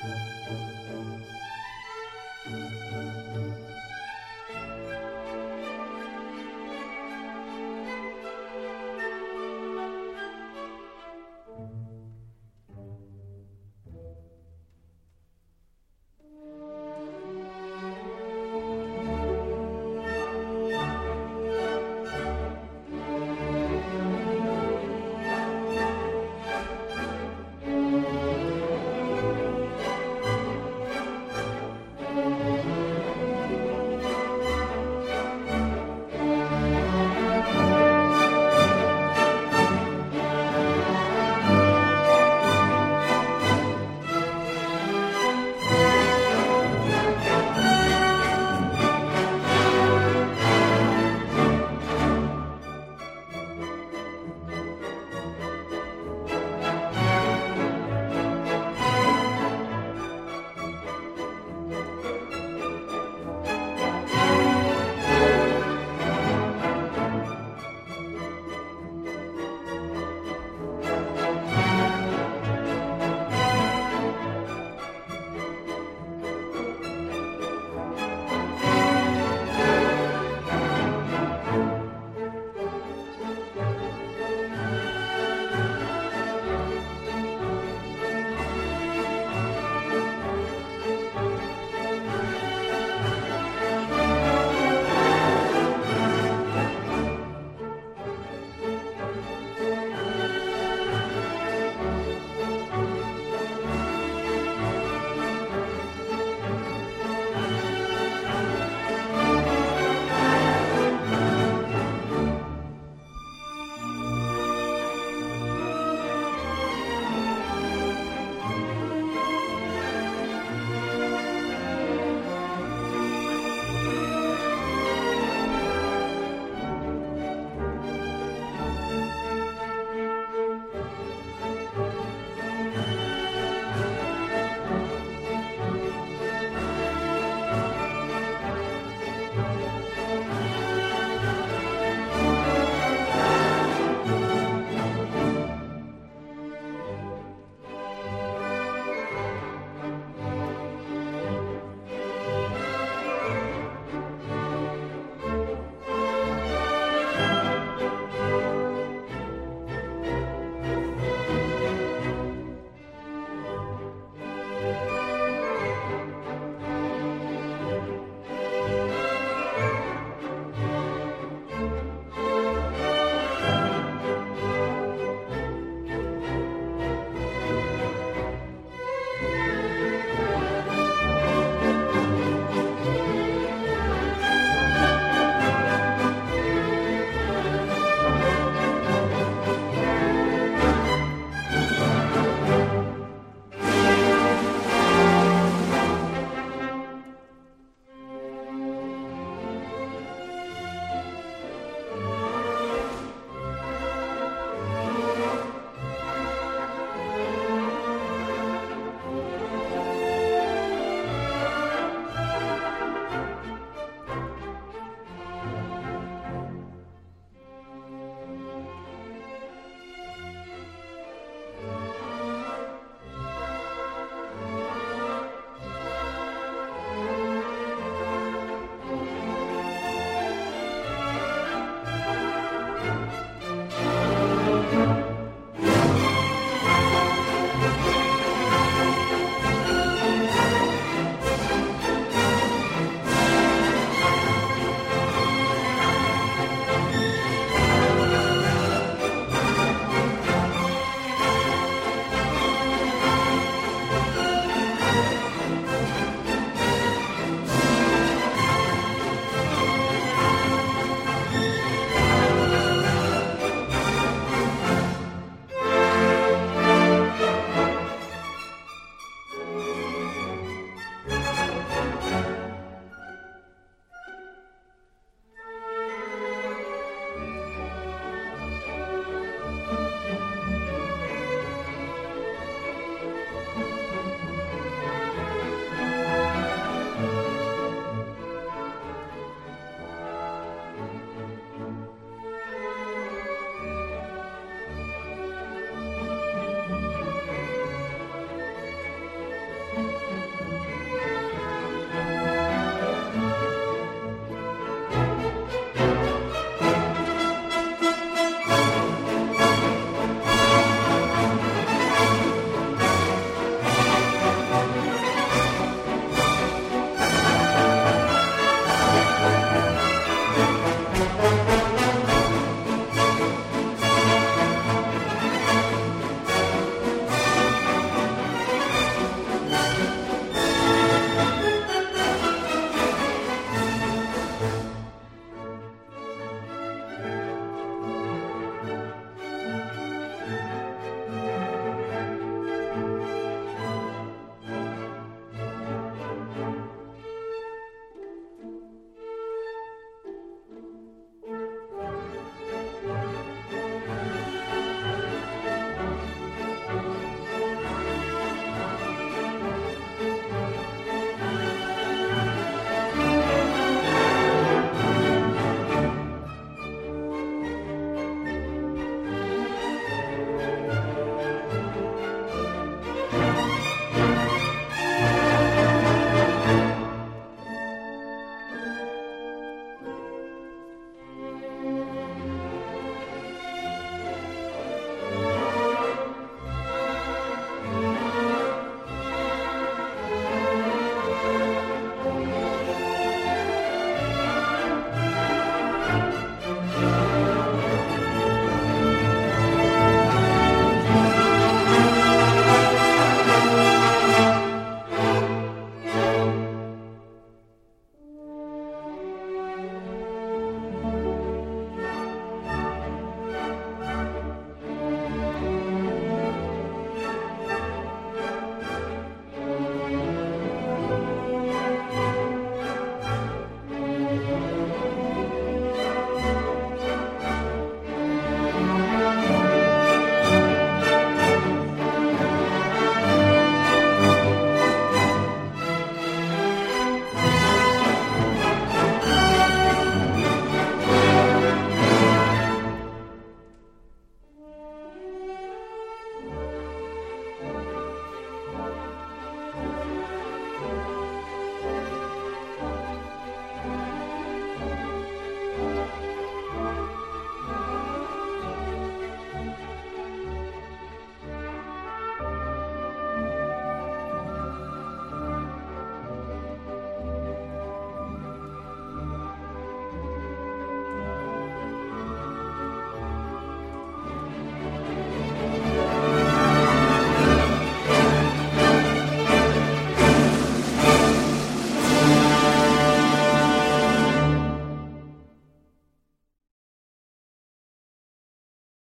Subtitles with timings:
[0.00, 0.77] Música